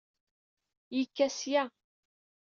[0.97, 1.63] Yekka seg-a.